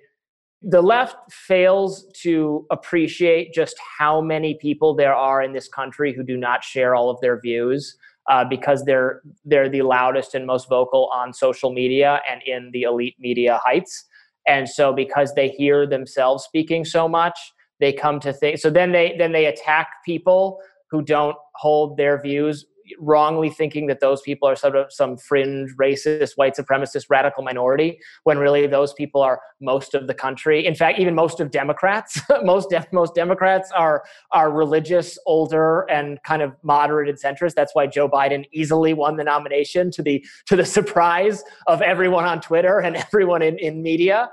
[0.61, 6.23] the left fails to appreciate just how many people there are in this country who
[6.23, 7.97] do not share all of their views
[8.31, 12.83] uh, because they're they're the loudest and most vocal on social media and in the
[12.83, 14.05] elite media heights
[14.47, 17.37] and so because they hear themselves speaking so much
[17.79, 22.21] they come to think so then they then they attack people who don't hold their
[22.21, 22.65] views
[22.99, 27.99] wrongly thinking that those people are sort of some fringe racist white supremacist radical minority
[28.23, 30.65] when really those people are most of the country.
[30.65, 32.19] In fact even most of democrats.
[32.43, 37.53] Most de- most democrats are are religious older and kind of moderate and centrist.
[37.53, 42.25] That's why joe biden easily won the nomination to the to the surprise of everyone
[42.25, 44.29] on twitter and everyone in, in media.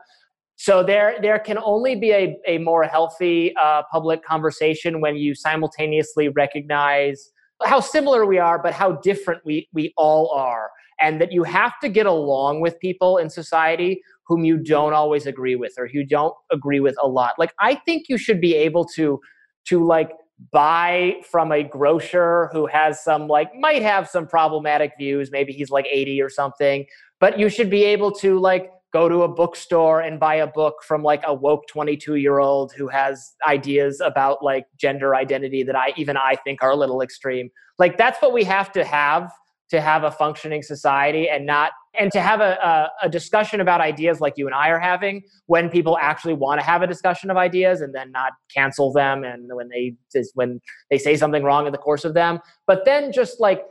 [0.61, 5.35] So there, there can only be a, a more healthy uh, public conversation when you
[5.35, 7.33] simultaneously recognize
[7.65, 10.71] how similar we are, but how different we, we all are.
[11.01, 15.27] And that you have to get along with people in society whom you don't always
[15.27, 17.35] agree with or who don't agree with a lot.
[17.39, 19.19] Like, I think you should be able to,
[19.67, 20.11] to like,
[20.53, 25.69] buy from a grocer who has some like might have some problematic views maybe he's
[25.69, 26.87] like 80 or something
[27.19, 30.83] but you should be able to like go to a bookstore and buy a book
[30.87, 35.77] from like a woke 22 year old who has ideas about like gender identity that
[35.77, 37.51] I even I think are a little extreme.
[37.79, 39.31] Like that's what we have to have
[39.71, 42.57] to have a functioning society and not and to have a,
[43.03, 46.61] a, a, discussion about ideas like you and I are having when people actually want
[46.61, 49.95] to have a discussion of ideas and then not cancel them and when they
[50.35, 50.61] when
[50.91, 53.65] they say something wrong in the course of them but then just like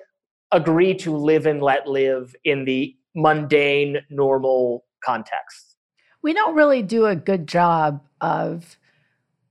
[0.52, 5.76] agree to live and let live in the mundane normal context.
[6.22, 8.78] We don't really do a good job of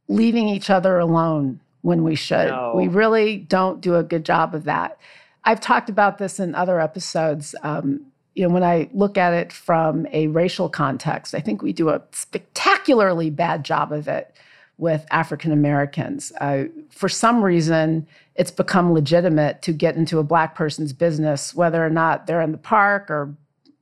[0.09, 2.49] leaving each other alone when we should.
[2.49, 2.73] No.
[2.75, 4.99] We really don't do a good job of that.
[5.45, 7.55] I've talked about this in other episodes.
[7.63, 11.73] Um, you know, when I look at it from a racial context, I think we
[11.73, 14.35] do a spectacularly bad job of it
[14.77, 16.33] with African Americans.
[16.41, 21.85] Uh, for some reason, it's become legitimate to get into a black person's business, whether
[21.85, 23.35] or not they're in the park or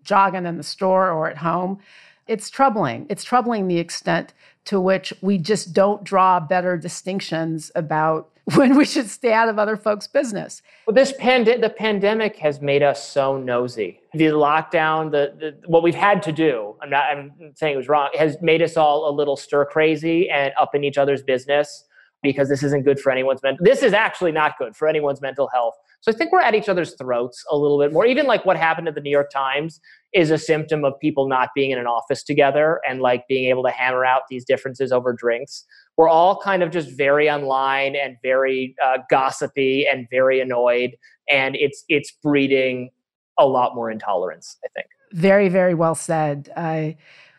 [0.06, 1.78] jogging in the store or at home.
[2.26, 3.06] It's troubling.
[3.08, 4.32] It's troubling the extent
[4.66, 9.58] to which we just don't draw better distinctions about when we should stay out of
[9.58, 10.62] other folks' business.
[10.86, 14.00] Well, this pand- the pandemic has made us so nosy.
[14.14, 17.88] The lockdown, the, the what we've had to do, I'm not I'm saying it was
[17.88, 21.84] wrong, has made us all a little stir crazy and up in each other's business
[22.22, 23.64] because this isn't good for anyone's mental.
[23.64, 25.74] This is actually not good for anyone's mental health.
[26.06, 28.06] So I think we're at each other's throats a little bit more.
[28.06, 29.80] Even like what happened at the New York Times
[30.12, 33.64] is a symptom of people not being in an office together and like being able
[33.64, 35.64] to hammer out these differences over drinks.
[35.96, 40.92] We're all kind of just very online and very uh, gossipy and very annoyed,
[41.28, 42.90] and it's it's breeding
[43.36, 44.58] a lot more intolerance.
[44.64, 44.86] I think.
[45.10, 46.52] Very, very well said.
[46.56, 46.98] I,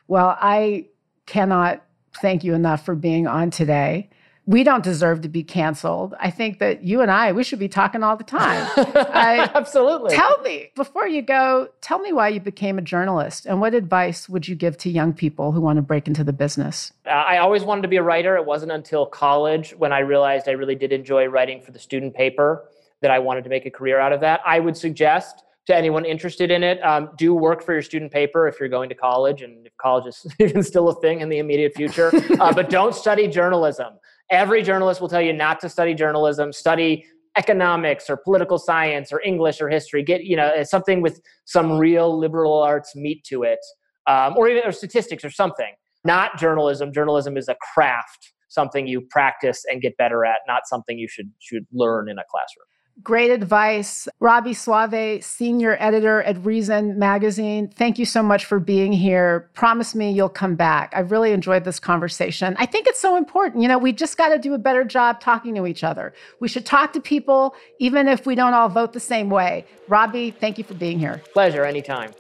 [0.09, 0.87] well, I
[1.25, 1.85] cannot
[2.21, 4.09] thank you enough for being on today
[4.47, 6.15] we don't deserve to be canceled.
[6.21, 8.65] I think that you and I, we should be talking all the time.
[8.77, 10.15] I, Absolutely.
[10.15, 14.29] Tell me, before you go, tell me why you became a journalist and what advice
[14.29, 16.93] would you give to young people who want to break into the business?
[17.05, 18.37] Uh, I always wanted to be a writer.
[18.37, 22.15] It wasn't until college when I realized I really did enjoy writing for the student
[22.15, 22.69] paper
[23.01, 24.39] that I wanted to make a career out of that.
[24.45, 28.47] I would suggest to anyone interested in it, um, do work for your student paper
[28.47, 31.39] if you're going to college and if college is even still a thing in the
[31.39, 32.11] immediate future.
[32.37, 33.93] Uh, but don't study journalism.
[34.29, 37.05] Every journalist will tell you not to study journalism, study
[37.37, 40.03] economics or political science or English or history.
[40.03, 43.59] Get you know something with some real liberal arts meat to it,
[44.07, 45.73] um, or even or statistics or something.
[46.03, 46.91] Not journalism.
[46.93, 51.31] Journalism is a craft, something you practice and get better at, not something you should
[51.39, 52.65] should learn in a classroom.
[53.03, 54.07] Great advice.
[54.19, 57.69] Robby Soave, senior editor at Reason Magazine.
[57.69, 59.49] Thank you so much for being here.
[59.53, 60.91] Promise me you'll come back.
[60.95, 62.55] I've really enjoyed this conversation.
[62.57, 63.61] I think it's so important.
[63.61, 66.11] You know, we just got to do a better job talking to each other.
[66.39, 69.65] We should talk to people, even if we don't all vote the same way.
[69.87, 71.21] Robbie, thank you for being here.
[71.33, 72.11] Pleasure, anytime.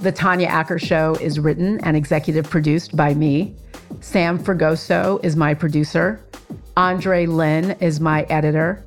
[0.00, 3.54] The Tanya Acker Show is written and executive produced by me.
[4.00, 6.24] Sam Fragoso is my producer.
[6.76, 8.84] Andre Lin is my editor.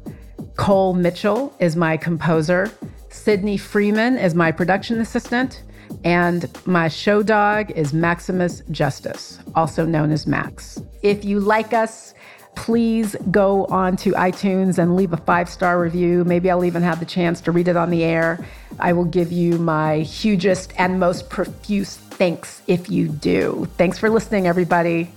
[0.62, 2.70] Cole Mitchell is my composer.
[3.10, 5.64] Sydney Freeman is my production assistant.
[6.04, 10.80] And my show dog is Maximus Justice, also known as Max.
[11.02, 12.14] If you like us,
[12.56, 16.24] please go on to iTunes and leave a five star review.
[16.26, 18.46] Maybe I'll even have the chance to read it on the air.
[18.80, 23.68] I will give you my hugest and most profuse thanks if you do.
[23.78, 25.12] Thanks for listening, everybody.